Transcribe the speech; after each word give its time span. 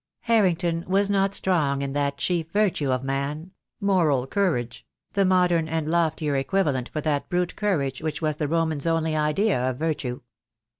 Harrington 0.21 0.83
was 0.87 1.11
not 1.11 1.31
strong 1.31 1.83
in 1.83 1.93
that 1.93 2.17
chief 2.17 2.49
virtue 2.51 2.91
of 2.91 3.03
man, 3.03 3.37
THE 3.37 3.41
DAY 3.41 3.41
WILL 3.41 3.45
COME. 3.45 3.53
2 3.81 3.85
27 3.85 3.87
moral 4.07 4.25
courage— 4.27 4.85
the 5.13 5.25
modern 5.25 5.67
and 5.67 5.87
loftier 5.87 6.35
equivalent 6.37 6.89
for 6.89 7.01
that 7.01 7.29
brute 7.29 7.55
courage 7.55 8.01
which 8.01 8.19
was 8.19 8.37
the 8.37 8.47
Roman's 8.47 8.87
only 8.87 9.15
idea 9.15 9.61
of 9.61 9.77
virtue. 9.77 10.21